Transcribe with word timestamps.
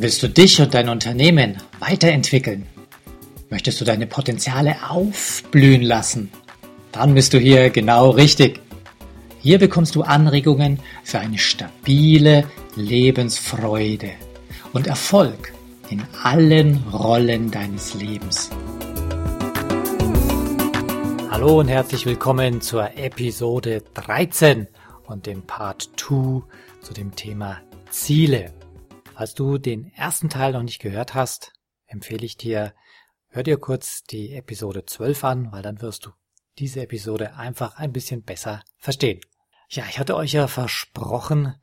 Willst 0.00 0.22
du 0.22 0.28
dich 0.28 0.60
und 0.60 0.74
dein 0.74 0.88
Unternehmen 0.88 1.56
weiterentwickeln? 1.80 2.66
Möchtest 3.50 3.80
du 3.80 3.84
deine 3.84 4.06
Potenziale 4.06 4.76
aufblühen 4.88 5.82
lassen? 5.82 6.30
Dann 6.92 7.14
bist 7.14 7.34
du 7.34 7.38
hier 7.38 7.70
genau 7.70 8.10
richtig. 8.10 8.60
Hier 9.40 9.58
bekommst 9.58 9.96
du 9.96 10.02
Anregungen 10.02 10.78
für 11.02 11.18
eine 11.18 11.38
stabile 11.38 12.44
Lebensfreude 12.76 14.10
und 14.72 14.86
Erfolg 14.86 15.52
in 15.90 16.04
allen 16.22 16.76
Rollen 16.92 17.50
deines 17.50 17.94
Lebens. 17.94 18.50
Hallo 21.28 21.58
und 21.58 21.66
herzlich 21.66 22.06
willkommen 22.06 22.60
zur 22.60 22.96
Episode 22.96 23.82
13 23.94 24.68
und 25.06 25.26
dem 25.26 25.42
Part 25.42 25.90
2 25.96 26.42
zu 26.82 26.94
dem 26.96 27.16
Thema 27.16 27.58
Ziele. 27.90 28.52
Falls 29.18 29.34
du 29.34 29.58
den 29.58 29.92
ersten 29.94 30.28
Teil 30.28 30.52
noch 30.52 30.62
nicht 30.62 30.78
gehört 30.78 31.14
hast, 31.14 31.52
empfehle 31.88 32.24
ich 32.24 32.36
dir, 32.36 32.72
hör 33.26 33.42
dir 33.42 33.56
kurz 33.58 34.04
die 34.04 34.32
Episode 34.32 34.84
12 34.86 35.24
an, 35.24 35.50
weil 35.50 35.60
dann 35.60 35.82
wirst 35.82 36.06
du 36.06 36.10
diese 36.56 36.82
Episode 36.82 37.34
einfach 37.34 37.78
ein 37.78 37.92
bisschen 37.92 38.22
besser 38.22 38.62
verstehen. 38.76 39.20
Ja, 39.70 39.82
ich 39.90 39.98
hatte 39.98 40.14
euch 40.14 40.34
ja 40.34 40.46
versprochen, 40.46 41.60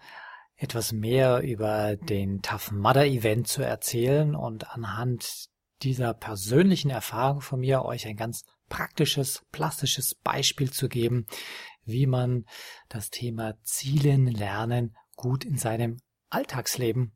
etwas 0.58 0.92
mehr 0.92 1.44
über 1.44 1.96
den 1.96 2.42
Tough 2.42 2.74
Mudder 2.74 3.06
Event 3.06 3.48
zu 3.48 3.62
erzählen 3.62 4.36
und 4.36 4.70
anhand 4.72 5.48
dieser 5.82 6.14
persönlichen 6.14 6.90
Erfahrung 6.90 7.40
von 7.40 7.62
mir 7.62 7.86
euch 7.86 8.06
ein 8.06 8.18
ganz 8.18 8.44
praktisches, 8.68 9.46
plastisches 9.54 10.14
Beispiel 10.14 10.72
zu 10.72 10.90
geben, 10.90 11.26
wie 11.86 12.06
man 12.06 12.48
das 12.90 13.12
Thema 13.12 13.54
Zielen 13.64 14.28
lernen 14.28 14.98
gut 15.16 15.46
in 15.46 15.58
seinem 15.58 16.02
Alltagsleben 16.30 17.14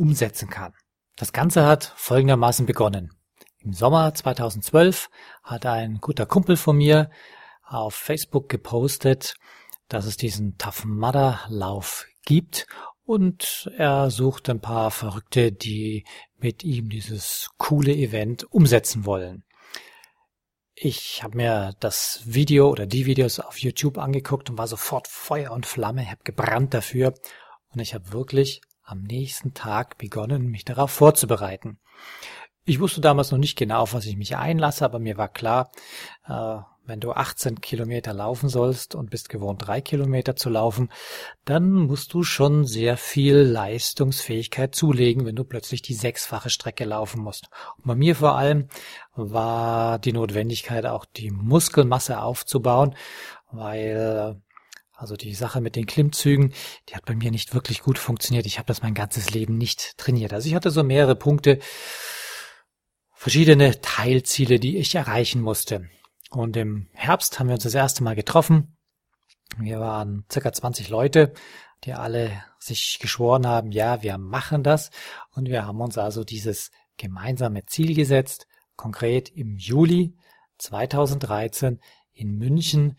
umsetzen 0.00 0.48
kann. 0.48 0.72
Das 1.16 1.34
Ganze 1.34 1.66
hat 1.66 1.92
folgendermaßen 1.96 2.64
begonnen. 2.64 3.12
Im 3.58 3.74
Sommer 3.74 4.14
2012 4.14 5.10
hat 5.42 5.66
ein 5.66 5.98
guter 6.00 6.24
Kumpel 6.24 6.56
von 6.56 6.78
mir 6.78 7.10
auf 7.62 7.94
Facebook 7.94 8.48
gepostet, 8.48 9.34
dass 9.88 10.06
es 10.06 10.16
diesen 10.16 10.56
Tough 10.56 10.86
Mudder 10.86 11.40
Lauf 11.48 12.06
gibt 12.24 12.66
und 13.04 13.70
er 13.76 14.10
sucht 14.10 14.48
ein 14.48 14.60
paar 14.60 14.90
Verrückte, 14.90 15.52
die 15.52 16.06
mit 16.38 16.64
ihm 16.64 16.88
dieses 16.88 17.50
coole 17.58 17.92
Event 17.92 18.50
umsetzen 18.50 19.04
wollen. 19.04 19.44
Ich 20.74 21.22
habe 21.22 21.36
mir 21.36 21.74
das 21.80 22.22
Video 22.24 22.70
oder 22.70 22.86
die 22.86 23.04
Videos 23.04 23.38
auf 23.38 23.58
YouTube 23.58 23.98
angeguckt 23.98 24.48
und 24.48 24.56
war 24.56 24.66
sofort 24.66 25.06
Feuer 25.08 25.52
und 25.52 25.66
Flamme, 25.66 26.10
habe 26.10 26.22
gebrannt 26.24 26.72
dafür 26.72 27.12
und 27.74 27.80
ich 27.80 27.92
habe 27.92 28.12
wirklich 28.12 28.62
am 28.90 29.02
nächsten 29.02 29.54
Tag 29.54 29.98
begonnen, 29.98 30.48
mich 30.48 30.64
darauf 30.64 30.90
vorzubereiten. 30.90 31.78
Ich 32.64 32.80
wusste 32.80 33.00
damals 33.00 33.30
noch 33.30 33.38
nicht 33.38 33.56
genau, 33.56 33.80
auf 33.80 33.94
was 33.94 34.06
ich 34.06 34.16
mich 34.16 34.36
einlasse, 34.36 34.84
aber 34.84 34.98
mir 34.98 35.16
war 35.16 35.28
klar, 35.28 35.70
äh, 36.26 36.58
wenn 36.86 37.00
du 37.00 37.12
18 37.12 37.60
Kilometer 37.60 38.12
laufen 38.12 38.48
sollst 38.48 38.94
und 38.96 39.10
bist 39.10 39.28
gewohnt, 39.28 39.66
drei 39.66 39.80
Kilometer 39.80 40.34
zu 40.34 40.50
laufen, 40.50 40.90
dann 41.44 41.70
musst 41.72 42.12
du 42.12 42.24
schon 42.24 42.66
sehr 42.66 42.96
viel 42.96 43.36
Leistungsfähigkeit 43.36 44.74
zulegen, 44.74 45.24
wenn 45.24 45.36
du 45.36 45.44
plötzlich 45.44 45.82
die 45.82 45.94
sechsfache 45.94 46.50
Strecke 46.50 46.84
laufen 46.84 47.22
musst. 47.22 47.48
Und 47.76 47.86
bei 47.86 47.94
mir 47.94 48.16
vor 48.16 48.36
allem 48.36 48.68
war 49.14 50.00
die 50.00 50.12
Notwendigkeit 50.12 50.84
auch 50.84 51.04
die 51.04 51.30
Muskelmasse 51.30 52.20
aufzubauen, 52.20 52.96
weil 53.52 54.40
also 55.00 55.16
die 55.16 55.34
Sache 55.34 55.62
mit 55.62 55.76
den 55.76 55.86
Klimmzügen, 55.86 56.52
die 56.88 56.94
hat 56.94 57.06
bei 57.06 57.14
mir 57.14 57.30
nicht 57.30 57.54
wirklich 57.54 57.80
gut 57.80 57.98
funktioniert. 57.98 58.44
Ich 58.44 58.58
habe 58.58 58.66
das 58.66 58.82
mein 58.82 58.92
ganzes 58.92 59.30
Leben 59.30 59.56
nicht 59.56 59.96
trainiert. 59.96 60.34
Also 60.34 60.46
ich 60.46 60.54
hatte 60.54 60.70
so 60.70 60.82
mehrere 60.82 61.16
Punkte, 61.16 61.58
verschiedene 63.14 63.80
Teilziele, 63.80 64.60
die 64.60 64.76
ich 64.76 64.94
erreichen 64.94 65.40
musste. 65.40 65.88
Und 66.30 66.54
im 66.58 66.88
Herbst 66.92 67.38
haben 67.38 67.48
wir 67.48 67.54
uns 67.54 67.64
das 67.64 67.74
erste 67.74 68.04
Mal 68.04 68.14
getroffen. 68.14 68.76
Wir 69.56 69.80
waren 69.80 70.26
circa 70.30 70.52
20 70.52 70.90
Leute, 70.90 71.32
die 71.84 71.94
alle 71.94 72.44
sich 72.58 72.98
geschworen 73.00 73.46
haben, 73.46 73.72
ja, 73.72 74.02
wir 74.02 74.18
machen 74.18 74.62
das. 74.62 74.90
Und 75.30 75.48
wir 75.48 75.66
haben 75.66 75.80
uns 75.80 75.96
also 75.96 76.24
dieses 76.24 76.72
gemeinsame 76.98 77.64
Ziel 77.64 77.94
gesetzt, 77.94 78.46
konkret 78.76 79.30
im 79.30 79.56
Juli 79.56 80.14
2013 80.58 81.80
in 82.12 82.36
München 82.36 82.98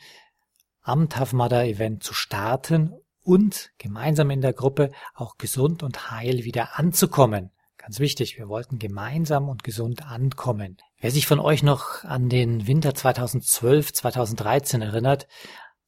am 0.81 1.07
Mudder 1.33 1.65
Event 1.65 2.03
zu 2.03 2.13
starten 2.13 2.93
und 3.23 3.71
gemeinsam 3.77 4.29
in 4.31 4.41
der 4.41 4.53
Gruppe 4.53 4.91
auch 5.13 5.37
gesund 5.37 5.83
und 5.83 6.11
heil 6.11 6.43
wieder 6.43 6.79
anzukommen. 6.79 7.51
Ganz 7.77 7.99
wichtig, 7.99 8.37
wir 8.37 8.47
wollten 8.47 8.77
gemeinsam 8.77 9.49
und 9.49 9.63
gesund 9.63 10.05
ankommen. 10.05 10.77
Wer 10.99 11.11
sich 11.11 11.25
von 11.25 11.39
euch 11.39 11.63
noch 11.63 12.03
an 12.03 12.29
den 12.29 12.67
Winter 12.67 12.93
2012, 12.93 13.93
2013 13.93 14.81
erinnert, 14.83 15.27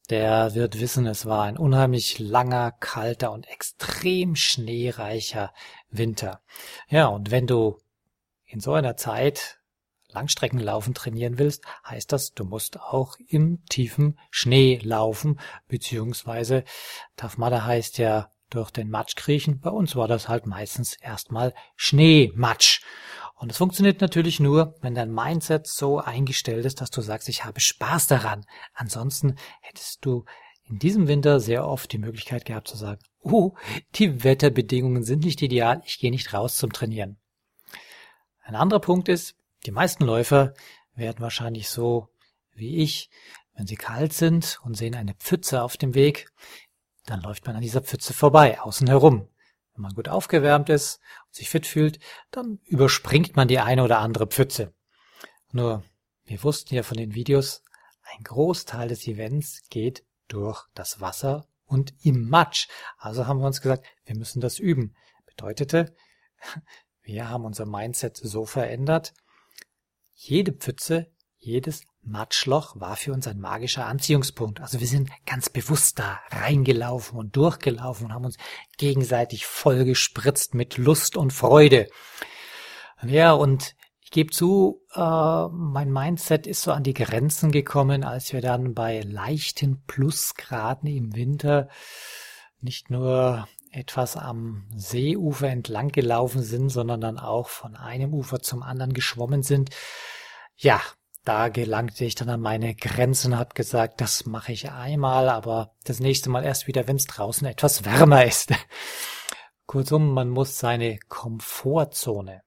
der 0.09 0.53
wird 0.55 0.79
wissen, 0.79 1.05
es 1.05 1.25
war 1.25 1.43
ein 1.43 1.57
unheimlich 1.57 2.19
langer, 2.19 2.71
kalter 2.71 3.31
und 3.31 3.47
extrem 3.47 4.35
schneereicher 4.35 5.53
Winter. 5.89 6.41
Ja, 6.89 7.07
und 7.07 7.31
wenn 7.31 7.47
du 7.47 7.77
in 8.45 8.59
so 8.59 8.73
einer 8.73 8.97
Zeit 8.97 9.59
Langstreckenlaufen 10.13 10.94
trainieren 10.94 11.38
willst, 11.38 11.63
heißt 11.85 12.12
das, 12.12 12.34
du 12.34 12.46
musst 12.46 12.79
auch 12.79 13.16
im 13.28 13.63
tiefen 13.66 14.19
Schnee 14.29 14.79
laufen, 14.84 15.40
beziehungsweise 15.68 16.63
Mudder 17.38 17.66
heißt 17.66 17.97
ja 17.97 18.31
durch 18.50 18.72
den 18.72 18.90
Matsch 18.90 19.16
kriechen. 19.16 19.59
Bei 19.59 19.69
uns 19.69 19.96
war 19.96 20.07
das 20.07 20.29
halt 20.29 20.46
meistens 20.46 20.96
erstmal 20.96 21.53
Schneematsch. 21.75 22.81
Und 23.35 23.52
es 23.52 23.57
funktioniert 23.57 24.00
natürlich 24.00 24.40
nur, 24.40 24.75
wenn 24.81 24.96
dein 24.96 25.12
Mindset 25.12 25.68
so 25.68 26.00
eingestellt 26.00 26.66
ist, 26.66 26.79
dass 26.79 26.91
du 26.91 27.02
sagst, 27.02 27.28
ich 27.29 27.44
habe 27.44 27.59
Spaß 27.59 28.07
daran. 28.07 28.46
Ansonsten 28.73 29.35
hättest 29.62 30.06
du 30.06 30.25
in 30.66 30.79
diesem 30.79 31.07
Winter 31.07 31.40
sehr 31.40 31.68
oft 31.68 31.91
die 31.91 31.97
Möglichkeit 31.97 32.46
gehabt 32.46 32.68
zu 32.68 32.78
sagen, 32.78 33.02
oh, 33.22 33.53
die 33.96 34.23
Wetterbedingungen 34.23 35.03
sind 35.03 35.25
nicht 35.25 35.41
ideal, 35.41 35.81
ich 35.85 36.00
gehe 36.00 36.12
nicht 36.12 36.34
raus 36.34 36.57
zum 36.57 36.72
Trainieren. 36.72 37.18
Ein 38.44 38.56
anderer 38.56 38.79
Punkt 38.79 39.09
ist, 39.09 39.35
die 39.66 39.72
meisten 39.72 40.03
Läufer 40.03 40.53
werden 40.96 41.22
wahrscheinlich 41.22 41.69
so 41.69 42.09
wie 42.53 42.78
ich, 42.78 43.09
wenn 43.56 43.68
sie 43.68 43.75
kalt 43.75 44.13
sind 44.13 44.59
und 44.63 44.75
sehen 44.75 44.96
eine 44.96 45.13
Pfütze 45.13 45.63
auf 45.63 45.78
dem 45.78 45.94
Weg, 45.94 46.31
dann 47.06 47.22
läuft 47.22 47.46
man 47.46 47.56
an 47.56 47.62
dieser 47.62 47.81
Pfütze 47.81 48.13
vorbei, 48.13 48.59
außen 48.62 48.88
herum. 48.88 49.28
Wenn 49.73 49.81
man 49.81 49.94
gut 49.94 50.07
aufgewärmt 50.07 50.69
ist 50.69 51.00
und 51.25 51.35
sich 51.35 51.50
fit 51.50 51.66
fühlt, 51.66 52.00
dann 52.31 52.59
überspringt 52.66 53.35
man 53.35 53.47
die 53.47 53.59
eine 53.59 53.84
oder 53.84 54.00
andere 54.00 54.28
Pfütze. 54.28 54.73
Nur, 55.52 55.84
wir 56.25 56.44
wussten 56.44 56.75
ja 56.75 56.84
von 56.84 56.97
den 56.97 57.16
Videos, 57.16 57.63
ein 58.03 58.23
Großteil 58.23 58.88
des 58.88 59.07
Events 59.07 59.63
geht 59.69 60.06
durch 60.28 60.66
das 60.73 61.02
Wasser 61.02 61.47
und 61.66 61.94
im 62.03 62.29
Matsch. 62.29 62.68
Also 62.97 63.28
haben 63.28 63.40
wir 63.40 63.47
uns 63.47 63.62
gesagt, 63.62 63.85
wir 64.06 64.16
müssen 64.16 64.41
das 64.41 64.59
üben. 64.59 64.96
Bedeutete, 65.25 65.96
wir 67.02 67.29
haben 67.29 67.46
unser 67.46 67.66
Mindset 67.66 68.18
so 68.18 68.46
verändert, 68.46 69.13
jede 70.13 70.51
Pfütze, 70.51 71.07
jedes 71.38 71.84
Matschloch 72.06 72.79
war 72.79 72.96
für 72.96 73.13
uns 73.13 73.28
ein 73.28 73.40
magischer 73.40 73.85
Anziehungspunkt. 73.85 74.62
Also 74.62 74.79
wir 74.79 74.88
sind 74.88 75.09
ganz 75.25 75.50
bewusst 75.50 76.00
da 76.00 76.19
reingelaufen 76.29 77.18
und 77.18 77.35
durchgelaufen 77.35 78.07
und 78.07 78.13
haben 78.13 78.25
uns 78.25 78.38
gegenseitig 78.78 79.46
vollgespritzt 79.46 80.53
mit 80.53 80.78
Lust 80.78 81.18
und 81.18 81.31
Freude. 81.31 81.88
Ja, 83.02 83.34
und 83.34 83.75
ich 84.02 84.12
gebe 84.12 84.31
zu, 84.31 84.81
äh, 84.94 85.47
mein 85.50 85.91
Mindset 85.91 86.46
ist 86.47 86.62
so 86.62 86.72
an 86.72 86.84
die 86.84 86.94
Grenzen 86.94 87.52
gekommen, 87.52 88.03
als 88.03 88.34
wir 88.34 88.41
dann 88.41 88.73
bei 88.73 89.02
leichten 89.02 89.84
Plusgraden 89.85 90.90
im 90.90 91.16
Winter 91.16 91.69
nicht 92.59 92.90
nur 92.90 93.47
etwas 93.73 94.16
am 94.16 94.66
Seeufer 94.75 95.49
entlang 95.49 95.90
gelaufen 95.90 96.43
sind, 96.43 96.70
sondern 96.70 97.02
dann 97.02 97.17
auch 97.17 97.49
von 97.49 97.75
einem 97.75 98.14
Ufer 98.14 98.40
zum 98.40 98.61
anderen 98.61 98.93
geschwommen 98.93 99.43
sind. 99.43 99.72
Ja, 100.55 100.81
da 101.25 101.49
gelangte 101.49 102.05
ich 102.05 102.16
dann 102.16 102.29
an 102.29 102.41
meine 102.41 102.75
Grenzen, 102.75 103.37
hab 103.37 103.55
gesagt, 103.55 104.02
das 104.02 104.25
mache 104.25 104.52
ich 104.52 104.72
einmal, 104.72 105.29
aber 105.29 105.73
das 105.85 105.99
nächste 105.99 106.29
Mal 106.29 106.43
erst 106.43 106.67
wieder, 106.67 106.87
wenn 106.87 106.97
es 106.97 107.05
draußen 107.05 107.47
etwas 107.47 107.85
wärmer 107.85 108.25
ist. 108.25 108.52
Kurzum, 109.66 110.14
man 110.14 110.29
muss 110.29 110.59
seine 110.59 110.99
Komfortzone 111.08 112.43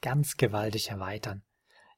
ganz 0.00 0.36
gewaltig 0.36 0.90
erweitern. 0.90 1.42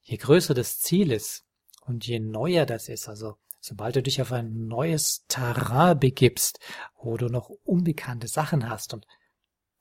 Je 0.00 0.16
größer 0.16 0.52
das 0.52 0.80
Ziel 0.80 1.12
ist 1.12 1.44
und 1.82 2.06
je 2.06 2.18
neuer 2.18 2.66
das 2.66 2.88
ist, 2.88 3.08
also 3.08 3.36
sobald 3.62 3.96
du 3.96 4.02
dich 4.02 4.20
auf 4.20 4.32
ein 4.32 4.66
neues 4.66 5.24
Terrain 5.28 5.98
begibst, 5.98 6.58
wo 7.00 7.16
du 7.16 7.28
noch 7.28 7.48
unbekannte 7.64 8.26
Sachen 8.26 8.68
hast 8.68 8.92
und 8.92 9.06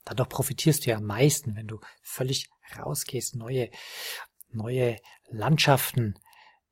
dadurch 0.04 0.30
profitierst 0.30 0.86
du 0.86 0.90
ja 0.90 0.96
am 0.96 1.04
meisten, 1.04 1.56
wenn 1.56 1.66
du 1.66 1.80
völlig 2.00 2.48
rausgehst, 2.78 3.36
neue 3.36 3.70
neue 4.54 4.98
Landschaften 5.30 6.14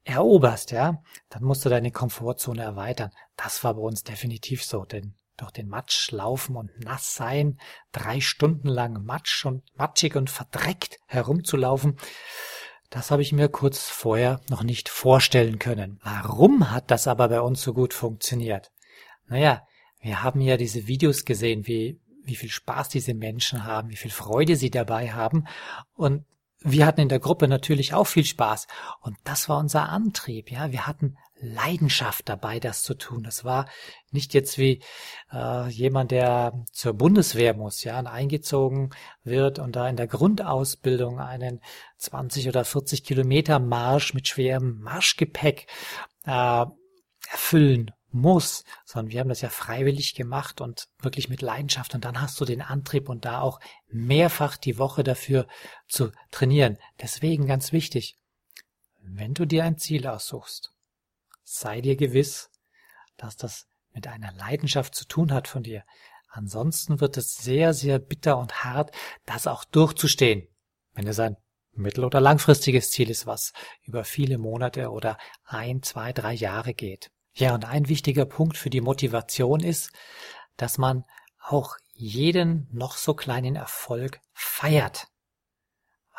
eroberst, 0.05 0.71
ja, 0.71 1.03
dann 1.29 1.43
musst 1.43 1.65
du 1.65 1.69
deine 1.69 1.91
Komfortzone 1.91 2.63
erweitern. 2.63 3.11
Das 3.37 3.65
war 3.65 3.75
bei 3.75 3.81
uns 3.81 4.05
definitiv 4.05 4.65
so, 4.65 4.85
denn 4.85 5.15
durch 5.37 5.51
den 5.51 5.69
Matsch 5.69 6.11
laufen 6.11 6.57
und 6.57 6.71
nass 6.81 7.15
sein, 7.15 7.59
drei 7.93 8.21
Stunden 8.21 8.69
lang 8.69 9.05
matsch 9.05 9.47
und 9.47 9.65
matschig 9.77 10.15
und 10.17 10.31
verdreckt 10.31 10.99
herumzulaufen, 11.07 11.97
das 12.91 13.11
habe 13.13 13.23
ich 13.23 13.33
mir 13.33 13.49
kurz 13.49 13.89
vorher 13.89 14.41
noch 14.51 14.65
nicht 14.65 14.89
vorstellen 14.89 15.59
können. 15.59 16.01
Warum 16.03 16.71
hat 16.71 16.91
das 16.91 17.07
aber 17.07 17.29
bei 17.29 17.41
uns 17.41 17.63
so 17.63 17.73
gut 17.73 17.95
funktioniert? 17.95 18.73
Naja, 19.29 19.63
wir 20.01 20.23
haben 20.23 20.41
ja 20.41 20.57
diese 20.57 20.89
Videos 20.89 21.25
gesehen, 21.25 21.67
wie, 21.67 22.01
wie 22.25 22.35
viel 22.35 22.51
Spaß 22.51 22.89
diese 22.89 23.15
Menschen 23.15 23.65
haben, 23.65 23.91
wie 23.91 23.97
viel 23.97 24.11
Freude 24.11 24.57
sie 24.57 24.71
dabei 24.71 25.13
haben. 25.13 25.47
Und 25.95 26.25
wir 26.63 26.85
hatten 26.85 27.01
in 27.01 27.09
der 27.09 27.21
Gruppe 27.21 27.47
natürlich 27.47 27.95
auch 27.95 28.09
viel 28.09 28.25
Spaß. 28.25 28.67
Und 29.01 29.17
das 29.25 29.49
war 29.49 29.59
unser 29.59 29.89
Antrieb, 29.89 30.51
ja. 30.51 30.73
Wir 30.73 30.87
hatten 30.87 31.17
Leidenschaft 31.41 32.29
dabei, 32.29 32.61
das 32.61 32.83
zu 32.83 32.95
tun. 32.95 33.23
Das 33.23 33.45
war 33.45 33.67
nicht 34.11 34.35
jetzt 34.35 34.59
wie 34.59 34.83
äh, 35.33 35.69
jemand, 35.69 36.11
der 36.11 36.53
zur 36.73 36.93
Bundeswehr 36.95 37.55
muss, 37.55 37.83
ja, 37.83 37.99
und 37.99 38.07
eingezogen 38.07 38.91
wird 39.25 39.59
und 39.59 39.77
da 39.77 39.89
in 39.89 39.97
der 39.97 40.07
Grundausbildung 40.07 41.19
einen 41.19 41.61
20 41.99 42.49
oder 42.49 42.65
40 42.65 43.05
Kilometer 43.05 43.59
Marsch 43.59 44.15
mit 44.15 44.29
schwerem 44.29 44.81
Marschgepäck 44.81 45.67
äh, 46.25 46.65
erfüllen 47.31 47.93
muss, 48.13 48.65
sondern 48.85 49.13
wir 49.13 49.21
haben 49.21 49.29
das 49.29 49.41
ja 49.41 49.49
freiwillig 49.49 50.15
gemacht 50.15 50.61
und 50.61 50.89
wirklich 51.01 51.29
mit 51.29 51.43
Leidenschaft 51.43 51.95
und 51.95 52.05
dann 52.05 52.21
hast 52.21 52.41
du 52.41 52.45
den 52.45 52.61
Antrieb 52.61 53.09
und 53.09 53.25
da 53.25 53.41
auch 53.41 53.61
mehrfach 53.89 54.57
die 54.57 54.79
Woche 54.79 55.05
dafür 55.05 55.47
zu 55.89 56.11
trainieren. 56.31 56.77
Deswegen 57.01 57.47
ganz 57.47 57.73
wichtig, 57.73 58.17
wenn 59.03 59.35
du 59.35 59.45
dir 59.45 59.65
ein 59.65 59.79
Ziel 59.79 60.07
aussuchst, 60.07 60.73
sei 61.53 61.81
dir 61.81 61.97
gewiss, 61.97 62.51
dass 63.17 63.37
das 63.37 63.67
mit 63.93 64.07
einer 64.07 64.33
Leidenschaft 64.33 64.95
zu 64.95 65.05
tun 65.05 65.33
hat 65.33 65.49
von 65.49 65.63
dir. 65.63 65.85
Ansonsten 66.29 67.01
wird 67.01 67.17
es 67.17 67.37
sehr, 67.37 67.75
sehr 67.75 67.99
bitter 67.99 68.39
und 68.39 68.63
hart, 68.63 68.93
das 69.27 69.49
auch 69.49 69.65
durchzustehen, 69.65 70.47
wenn 70.95 71.09
es 71.09 71.19
ein 71.19 71.37
mittel- 71.73 72.05
oder 72.05 72.21
langfristiges 72.21 72.93
Ziel 72.93 73.11
ist, 73.11 73.27
was 73.27 73.53
über 73.83 74.05
viele 74.05 74.39
Monate 74.39 74.91
oder 74.91 75.19
ein, 75.45 75.83
zwei, 75.83 76.13
drei 76.13 76.35
Jahre 76.35 76.73
geht. 76.73 77.11
Ja, 77.35 77.55
und 77.55 77.65
ein 77.65 77.89
wichtiger 77.89 78.27
Punkt 78.27 78.57
für 78.57 78.71
die 78.71 78.81
Motivation 78.81 79.61
ist, 79.61 79.91
dass 80.57 80.79
man 80.79 81.05
auch 81.41 81.77
jeden 81.95 82.69
noch 82.73 82.97
so 82.97 83.15
kleinen 83.15 83.57
Erfolg 83.57 84.21
feiert. 84.33 85.09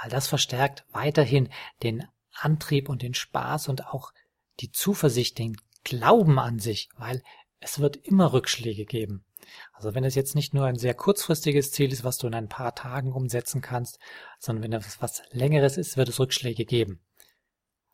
Weil 0.02 0.10
das 0.10 0.28
verstärkt 0.28 0.86
weiterhin 0.92 1.50
den 1.84 2.06
Antrieb 2.34 2.90
und 2.90 3.02
den 3.02 3.14
Spaß 3.14 3.70
und 3.70 3.88
auch 3.88 4.12
die 4.60 4.72
Zuversicht, 4.72 5.38
den 5.40 5.58
Glauben 5.84 6.40
an 6.40 6.60
sich, 6.60 6.90
weil 6.98 7.24
es 7.60 7.80
wird 7.80 7.98
immer 7.98 8.34
Rückschläge 8.34 8.86
geben. 8.86 9.26
Also 9.74 9.96
wenn 9.96 10.04
es 10.04 10.16
jetzt 10.16 10.36
nicht 10.36 10.54
nur 10.54 10.66
ein 10.66 10.78
sehr 10.78 10.94
kurzfristiges 10.94 11.72
Ziel 11.72 11.92
ist, 11.92 12.04
was 12.04 12.18
du 12.18 12.28
in 12.28 12.36
ein 12.36 12.50
paar 12.50 12.76
Tagen 12.76 13.12
umsetzen 13.12 13.62
kannst, 13.62 14.00
sondern 14.40 14.64
wenn 14.64 14.74
es 14.74 15.02
was 15.02 15.24
längeres 15.32 15.78
ist, 15.78 15.98
wird 15.98 16.10
es 16.10 16.20
Rückschläge 16.20 16.66
geben. 16.66 17.02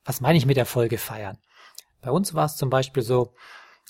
Was 0.04 0.22
meine 0.22 0.38
ich 0.38 0.46
mit 0.46 0.58
Erfolge 0.58 0.98
feiern? 0.98 1.38
Bei 2.02 2.12
uns 2.12 2.34
war 2.34 2.46
es 2.46 2.56
zum 2.56 2.70
Beispiel 2.70 3.04
so, 3.04 3.34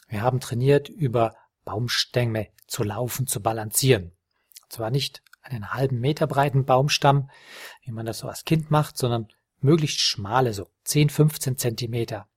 wir 0.07 0.21
haben 0.21 0.39
trainiert, 0.39 0.89
über 0.89 1.35
Baumstämme 1.65 2.47
zu 2.67 2.83
laufen, 2.83 3.27
zu 3.27 3.41
balancieren. 3.41 4.11
Und 4.63 4.73
zwar 4.73 4.89
nicht 4.89 5.21
einen 5.41 5.73
halben 5.73 5.99
Meter 5.99 6.27
breiten 6.27 6.65
Baumstamm, 6.65 7.29
wie 7.83 7.91
man 7.91 8.05
das 8.05 8.19
so 8.19 8.27
als 8.27 8.45
Kind 8.45 8.71
macht, 8.71 8.97
sondern 8.97 9.27
möglichst 9.59 9.99
schmale, 9.99 10.53
so 10.53 10.69
10, 10.83 11.09
15 11.09 11.57
Zentimeter. 11.57 12.27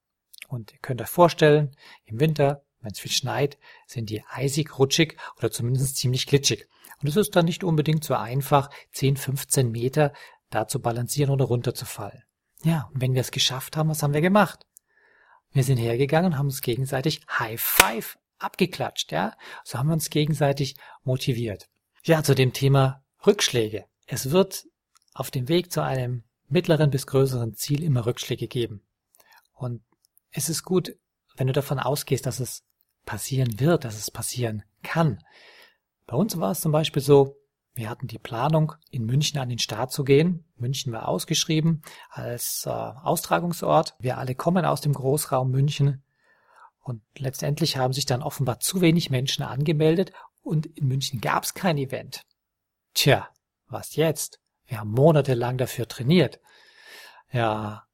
Und 0.51 0.73
ihr 0.73 0.79
könnt 0.81 1.01
euch 1.01 1.09
vorstellen, 1.09 1.77
im 2.05 2.19
Winter, 2.19 2.65
wenn 2.81 2.91
es 2.91 2.99
viel 2.99 3.13
schneit, 3.13 3.57
sind 3.87 4.11
die 4.11 4.25
eisig, 4.29 4.79
rutschig 4.79 5.17
oder 5.39 5.51
zumindest 5.51 5.97
ziemlich 5.97 6.27
glitschig. 6.27 6.67
Und 7.01 7.09
es 7.09 7.17
ist 7.17 7.37
dann 7.37 7.45
nicht 7.45 7.63
unbedingt 7.63 8.03
so 8.03 8.15
einfach, 8.15 8.69
10, 8.93 9.17
15 9.17 9.71
Meter 9.71 10.13
da 10.51 10.67
zu 10.67 10.81
balancieren 10.81 11.33
oder 11.33 11.45
runterzufallen. 11.45 12.25
Ja, 12.65 12.91
und 12.93 13.01
wenn 13.01 13.15
wir 13.15 13.21
es 13.21 13.31
geschafft 13.31 13.77
haben, 13.77 13.89
was 13.89 14.03
haben 14.03 14.13
wir 14.13 14.21
gemacht? 14.21 14.67
Wir 15.53 15.63
sind 15.63 15.79
hergegangen 15.79 16.33
und 16.33 16.39
haben 16.39 16.47
uns 16.47 16.63
gegenseitig 16.63 17.21
High 17.39 17.61
Five 17.61 18.19
abgeklatscht, 18.39 19.13
ja. 19.13 19.37
So 19.65 19.79
haben 19.79 19.87
wir 19.87 19.95
uns 19.95 20.11
gegenseitig 20.11 20.77
motiviert. 21.05 21.69
Ja, 22.03 22.25
zu 22.25 22.35
dem 22.35 22.53
Thema 22.53 23.05
Rückschläge. 23.25 23.85
Es 24.07 24.33
wird 24.33 24.67
auf 25.15 25.31
dem 25.31 25.49
Weg 25.49 25.71
zu 25.71 25.81
einem 25.81 26.25
mittleren 26.49 26.91
bis 26.91 27.07
größeren 27.07 27.55
Ziel 27.55 27.85
immer 27.85 28.05
Rückschläge 28.05 28.49
geben. 28.49 28.83
Und 29.53 29.83
es 30.31 30.49
ist 30.49 30.65
gut, 30.65 30.97
wenn 31.37 31.47
du 31.47 31.53
davon 31.53 31.79
ausgehst, 31.79 32.27
dass 32.27 32.41
es 32.41 32.65
passieren 33.05 33.61
wird, 33.61 33.85
dass 33.85 33.97
es 33.97 34.11
passieren 34.11 34.63
kann. 34.83 35.23
Bei 36.07 36.17
uns 36.17 36.39
war 36.39 36.53
es 36.53 36.61
zum 36.61 36.73
Beispiel 36.73 37.03
so, 37.03 37.37
wir 37.75 37.89
hatten 37.89 38.09
die 38.09 38.19
Planung, 38.19 38.75
in 38.91 39.07
München 39.07 39.39
an 39.39 39.49
den 39.49 39.59
Start 39.59 39.93
zu 39.93 40.05
gehen. 40.05 40.45
München 40.57 40.93
war 40.93 41.09
ausgeschrieben 41.09 41.83
als 42.11 42.67
äh, 42.67 42.71
Austragungsort. 42.71 43.95
Wir 43.99 44.19
alle 44.19 44.35
kommen 44.35 44.65
aus 44.65 44.81
dem 44.81 44.93
Großraum 44.93 45.51
München. 45.51 46.03
Und 46.83 47.03
letztendlich 47.17 47.77
haben 47.77 47.93
sich 47.93 48.07
dann 48.07 48.23
offenbar 48.23 48.59
zu 48.59 48.81
wenig 48.81 49.11
Menschen 49.11 49.45
angemeldet 49.45 50.13
und 50.43 50.67
in 50.67 50.89
München 50.89 51.21
gab 51.21 51.45
es 51.45 51.55
kein 51.55 51.79
Event. 51.79 52.27
Tja, 52.95 53.29
was 53.69 53.97
jetzt? 53.97 54.41
Wir 54.67 54.81
haben 54.81 54.91
monatelang 54.91 55.59
dafür 55.59 55.87
trainiert. 55.87 56.41
Ja, 57.33 57.85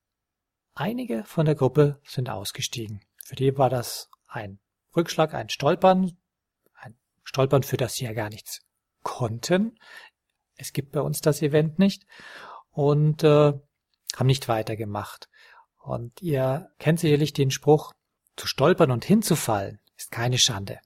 einige 0.76 1.24
von 1.24 1.46
der 1.46 1.56
Gruppe 1.56 2.00
sind 2.04 2.30
ausgestiegen. 2.30 3.00
Für 3.24 3.34
die 3.34 3.58
war 3.58 3.70
das 3.70 4.08
ein 4.28 4.60
Rückschlag, 4.94 5.34
ein 5.34 5.48
Stolpern, 5.48 6.16
ein 6.74 6.96
Stolpern, 7.24 7.64
für 7.64 7.76
das 7.76 7.94
sie 7.94 8.04
ja 8.04 8.12
gar 8.12 8.28
nichts 8.28 8.60
konnten. 9.02 9.78
Es 10.54 10.72
gibt 10.72 10.92
bei 10.92 11.00
uns 11.00 11.20
das 11.20 11.42
Event 11.42 11.78
nicht 11.78 12.06
und 12.70 13.24
äh, 13.24 13.52
haben 14.16 14.26
nicht 14.26 14.48
weitergemacht. 14.48 15.28
Und 15.78 16.22
ihr 16.22 16.70
kennt 16.78 17.00
sicherlich 17.00 17.32
den 17.32 17.50
Spruch, 17.50 17.92
zu 18.36 18.46
stolpern 18.46 18.90
und 18.90 19.04
hinzufallen 19.04 19.80
ist 19.96 20.10
keine 20.10 20.36
Schande. 20.38 20.78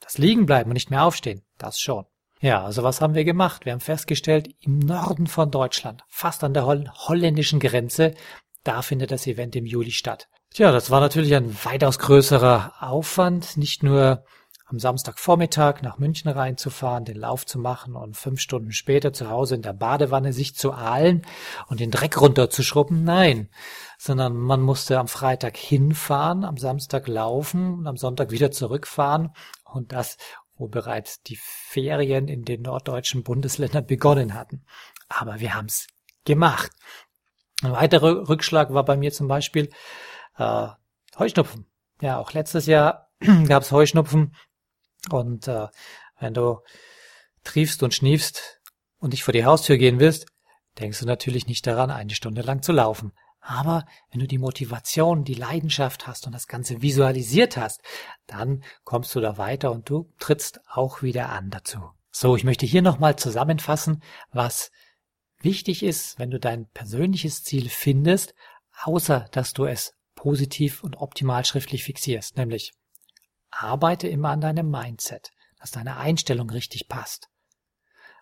Das 0.00 0.18
Liegenbleiben 0.18 0.70
und 0.70 0.74
nicht 0.74 0.90
mehr 0.90 1.04
aufstehen, 1.04 1.44
das 1.58 1.78
schon. 1.78 2.06
Ja, 2.40 2.64
also 2.64 2.82
was 2.82 3.00
haben 3.00 3.14
wir 3.14 3.24
gemacht? 3.24 3.64
Wir 3.64 3.72
haben 3.72 3.80
festgestellt, 3.80 4.52
im 4.60 4.80
Norden 4.80 5.28
von 5.28 5.50
Deutschland, 5.50 6.02
fast 6.08 6.42
an 6.42 6.54
der 6.54 6.66
holländischen 6.66 7.60
Grenze, 7.60 8.14
da 8.64 8.82
findet 8.82 9.10
das 9.10 9.26
Event 9.26 9.56
im 9.56 9.66
Juli 9.66 9.90
statt. 9.90 10.28
Tja, 10.54 10.70
das 10.70 10.90
war 10.90 11.00
natürlich 11.00 11.34
ein 11.34 11.56
weitaus 11.64 11.98
größerer 11.98 12.74
Aufwand, 12.80 13.56
nicht 13.56 13.82
nur 13.82 14.24
am 14.72 14.78
Samstagvormittag 14.78 15.82
nach 15.82 15.98
München 15.98 16.30
reinzufahren, 16.30 17.04
den 17.04 17.16
Lauf 17.16 17.44
zu 17.44 17.58
machen 17.58 17.94
und 17.94 18.16
fünf 18.16 18.40
Stunden 18.40 18.72
später 18.72 19.12
zu 19.12 19.28
Hause 19.28 19.54
in 19.54 19.62
der 19.62 19.74
Badewanne 19.74 20.32
sich 20.32 20.54
zu 20.54 20.72
ahlen 20.72 21.26
und 21.68 21.80
den 21.80 21.90
Dreck 21.90 22.18
runterzuschrubben. 22.20 23.04
Nein, 23.04 23.50
sondern 23.98 24.34
man 24.34 24.62
musste 24.62 24.98
am 24.98 25.08
Freitag 25.08 25.58
hinfahren, 25.58 26.44
am 26.44 26.56
Samstag 26.56 27.06
laufen 27.06 27.74
und 27.74 27.86
am 27.86 27.98
Sonntag 27.98 28.30
wieder 28.30 28.50
zurückfahren 28.50 29.32
und 29.64 29.92
das, 29.92 30.16
wo 30.56 30.68
bereits 30.68 31.22
die 31.22 31.38
Ferien 31.40 32.28
in 32.28 32.44
den 32.44 32.62
norddeutschen 32.62 33.22
Bundesländern 33.22 33.84
begonnen 33.84 34.32
hatten. 34.32 34.64
Aber 35.08 35.40
wir 35.40 35.54
haben 35.54 35.66
es 35.66 35.86
gemacht. 36.24 36.70
Ein 37.62 37.72
weiterer 37.72 38.28
Rückschlag 38.28 38.74
war 38.74 38.84
bei 38.84 38.96
mir 38.96 39.12
zum 39.12 39.28
Beispiel 39.28 39.70
äh, 40.36 40.68
Heuschnupfen. 41.18 41.66
Ja, 42.00 42.18
auch 42.18 42.32
letztes 42.32 42.66
Jahr 42.66 43.10
gab 43.46 43.62
es 43.62 43.70
Heuschnupfen 43.70 44.34
und 45.10 45.46
äh, 45.46 45.68
wenn 46.18 46.34
du 46.34 46.60
triefst 47.44 47.82
und 47.82 47.94
schniefst 47.94 48.60
und 48.98 49.12
dich 49.12 49.22
vor 49.22 49.32
die 49.32 49.44
Haustür 49.44 49.76
gehen 49.76 50.00
willst, 50.00 50.26
denkst 50.78 51.00
du 51.00 51.06
natürlich 51.06 51.46
nicht 51.46 51.66
daran, 51.66 51.90
eine 51.90 52.14
Stunde 52.14 52.42
lang 52.42 52.62
zu 52.62 52.72
laufen. 52.72 53.12
Aber 53.40 53.84
wenn 54.10 54.20
du 54.20 54.26
die 54.26 54.38
Motivation, 54.38 55.24
die 55.24 55.34
Leidenschaft 55.34 56.06
hast 56.06 56.26
und 56.26 56.32
das 56.32 56.46
Ganze 56.46 56.80
visualisiert 56.80 57.56
hast, 57.56 57.82
dann 58.26 58.62
kommst 58.84 59.14
du 59.14 59.20
da 59.20 59.36
weiter 59.36 59.72
und 59.72 59.88
du 59.88 60.12
trittst 60.18 60.60
auch 60.68 61.02
wieder 61.02 61.28
an 61.30 61.50
dazu. 61.50 61.90
So, 62.12 62.36
ich 62.36 62.44
möchte 62.44 62.66
hier 62.66 62.82
nochmal 62.82 63.16
zusammenfassen, 63.16 64.02
was 64.30 64.70
wichtig 65.44 65.82
ist, 65.82 66.18
wenn 66.18 66.30
du 66.30 66.38
dein 66.38 66.66
persönliches 66.70 67.42
Ziel 67.44 67.68
findest, 67.68 68.34
außer 68.84 69.28
dass 69.32 69.52
du 69.52 69.64
es 69.64 69.94
positiv 70.14 70.82
und 70.82 70.96
optimal 70.96 71.44
schriftlich 71.44 71.84
fixierst, 71.84 72.36
nämlich 72.36 72.72
Arbeite 73.50 74.08
immer 74.08 74.30
an 74.30 74.40
deinem 74.40 74.70
Mindset, 74.70 75.30
dass 75.60 75.70
deine 75.70 75.98
Einstellung 75.98 76.48
richtig 76.50 76.88
passt. 76.88 77.28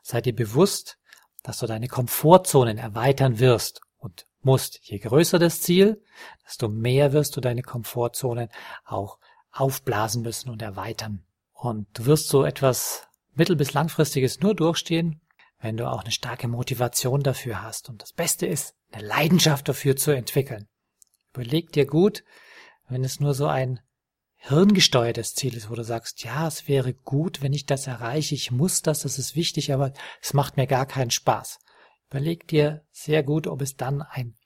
Sei 0.02 0.20
dir 0.20 0.34
bewusst, 0.34 0.98
dass 1.42 1.58
du 1.58 1.66
deine 1.66 1.88
Komfortzonen 1.88 2.78
erweitern 2.78 3.38
wirst 3.38 3.80
und 3.98 4.26
musst. 4.42 4.80
Je 4.82 4.98
größer 4.98 5.38
das 5.38 5.60
Ziel, 5.60 6.02
desto 6.44 6.68
mehr 6.68 7.12
wirst 7.12 7.36
du 7.36 7.40
deine 7.40 7.62
Komfortzonen 7.62 8.48
auch 8.84 9.18
aufblasen 9.52 10.22
müssen 10.22 10.50
und 10.50 10.62
erweitern. 10.62 11.24
Und 11.52 11.86
du 11.98 12.06
wirst 12.06 12.28
so 12.28 12.44
etwas 12.44 13.06
mittel- 13.34 13.56
bis 13.56 13.72
langfristiges 13.72 14.40
nur 14.40 14.54
durchstehen, 14.54 15.20
wenn 15.60 15.76
du 15.76 15.88
auch 15.88 16.02
eine 16.02 16.12
starke 16.12 16.48
Motivation 16.48 17.22
dafür 17.22 17.62
hast. 17.62 17.88
Und 17.88 18.02
das 18.02 18.12
Beste 18.12 18.46
ist, 18.46 18.74
eine 18.90 19.06
Leidenschaft 19.06 19.68
dafür 19.68 19.96
zu 19.96 20.10
entwickeln. 20.10 20.66
Überleg 21.34 21.72
dir 21.72 21.86
gut, 21.86 22.24
wenn 22.88 23.04
es 23.04 23.20
nur 23.20 23.34
so 23.34 23.46
ein 23.46 23.80
hirngesteuertes 24.36 25.34
Ziel 25.34 25.54
ist, 25.54 25.70
wo 25.70 25.74
du 25.74 25.84
sagst, 25.84 26.24
ja, 26.24 26.48
es 26.48 26.66
wäre 26.66 26.94
gut, 26.94 27.42
wenn 27.42 27.52
ich 27.52 27.66
das 27.66 27.86
erreiche, 27.86 28.34
ich 28.34 28.50
muss 28.50 28.80
das, 28.80 29.00
das 29.00 29.18
ist 29.18 29.36
wichtig, 29.36 29.72
aber 29.72 29.92
es 30.22 30.32
macht 30.32 30.56
mir 30.56 30.66
gar 30.66 30.86
keinen 30.86 31.10
Spaß. 31.10 31.58
Überleg 32.08 32.48
dir 32.48 32.84
sehr 32.90 33.22
gut, 33.22 33.46
ob 33.46 33.60
es 33.60 33.76
dann 33.76 34.02
ein 34.02 34.36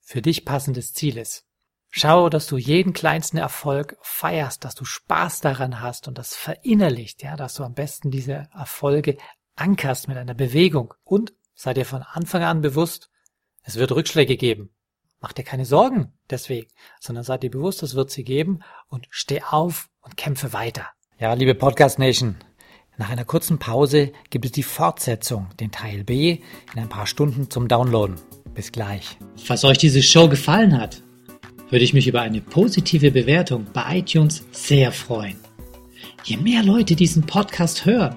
für 0.00 0.22
dich 0.22 0.44
passendes 0.44 0.92
Ziel 0.92 1.18
ist. 1.18 1.44
Schau, 1.90 2.30
dass 2.30 2.46
du 2.46 2.56
jeden 2.56 2.92
kleinsten 2.94 3.36
Erfolg 3.36 3.98
feierst, 4.00 4.64
dass 4.64 4.74
du 4.74 4.84
Spaß 4.84 5.40
daran 5.40 5.80
hast 5.80 6.08
und 6.08 6.16
das 6.16 6.34
verinnerlicht, 6.34 7.22
ja, 7.22 7.36
dass 7.36 7.54
du 7.54 7.64
am 7.64 7.74
besten 7.74 8.10
diese 8.10 8.48
Erfolge 8.54 9.18
ankerst 9.62 10.08
mit 10.08 10.16
einer 10.16 10.34
Bewegung 10.34 10.92
und 11.04 11.32
sei 11.54 11.72
dir 11.72 11.86
von 11.86 12.02
Anfang 12.02 12.42
an 12.42 12.62
bewusst, 12.62 13.10
es 13.62 13.76
wird 13.76 13.92
Rückschläge 13.92 14.36
geben. 14.36 14.70
Mach 15.20 15.32
dir 15.32 15.44
keine 15.44 15.64
Sorgen 15.64 16.12
deswegen, 16.30 16.66
sondern 16.98 17.22
sei 17.22 17.38
dir 17.38 17.50
bewusst, 17.50 17.84
es 17.84 17.94
wird 17.94 18.10
sie 18.10 18.24
geben 18.24 18.58
und 18.88 19.06
steh 19.10 19.40
auf 19.40 19.88
und 20.00 20.16
kämpfe 20.16 20.52
weiter. 20.52 20.88
Ja, 21.20 21.32
liebe 21.34 21.54
Podcast 21.54 22.00
Nation, 22.00 22.34
nach 22.98 23.08
einer 23.08 23.24
kurzen 23.24 23.60
Pause 23.60 24.12
gibt 24.30 24.46
es 24.46 24.50
die 24.50 24.64
Fortsetzung, 24.64 25.46
den 25.60 25.70
Teil 25.70 26.02
B, 26.02 26.40
in 26.74 26.80
ein 26.80 26.88
paar 26.88 27.06
Stunden 27.06 27.48
zum 27.48 27.68
Downloaden. 27.68 28.16
Bis 28.54 28.72
gleich. 28.72 29.16
Falls 29.36 29.64
euch 29.64 29.78
diese 29.78 30.02
Show 30.02 30.28
gefallen 30.28 30.76
hat, 30.76 31.02
würde 31.70 31.84
ich 31.84 31.94
mich 31.94 32.08
über 32.08 32.20
eine 32.20 32.40
positive 32.40 33.12
Bewertung 33.12 33.68
bei 33.72 33.98
iTunes 33.98 34.44
sehr 34.50 34.90
freuen. 34.90 35.38
Je 36.24 36.36
mehr 36.36 36.64
Leute 36.64 36.96
diesen 36.96 37.22
Podcast 37.22 37.86
hören, 37.86 38.16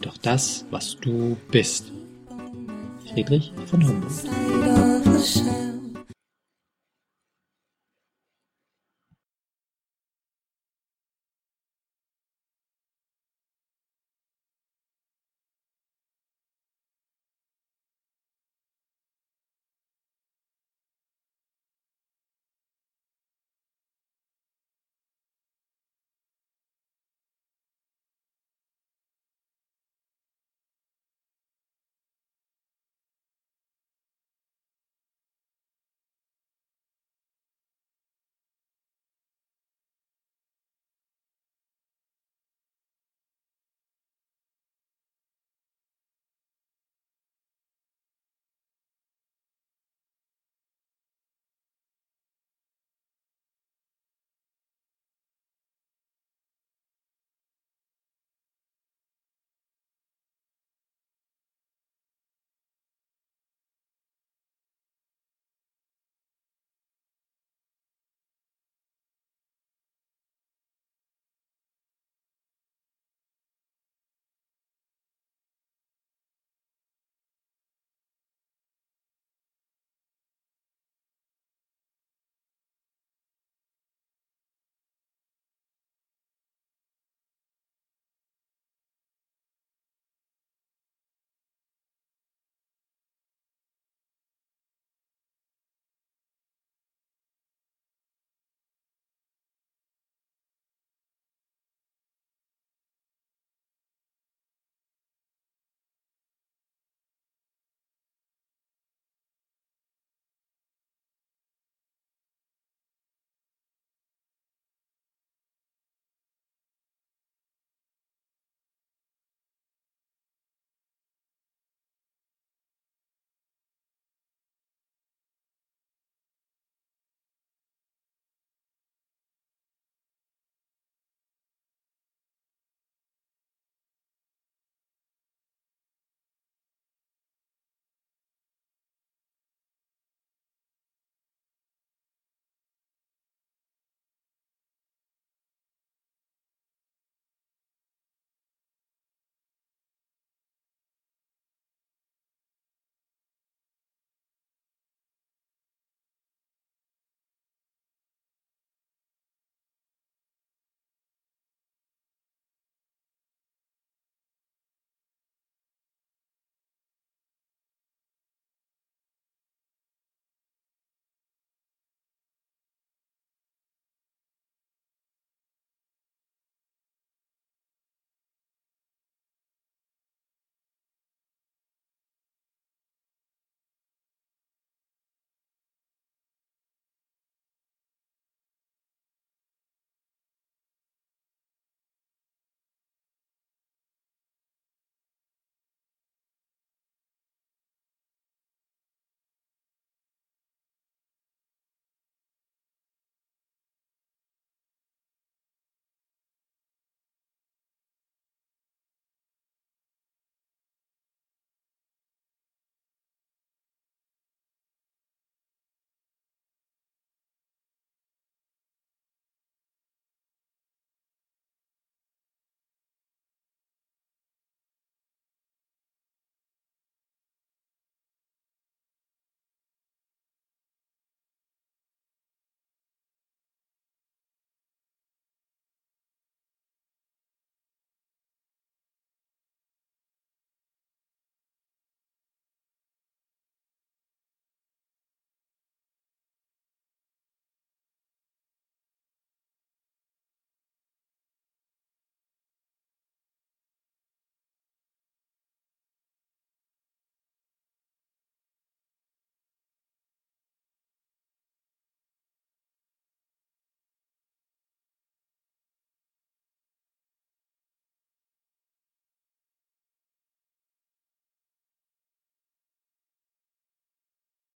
durch 0.00 0.18
das, 0.18 0.64
was 0.70 0.96
du 0.96 1.36
bist. 1.50 1.92
Friedrich 3.12 3.52
von 3.66 3.86
Humboldt. 3.86 5.79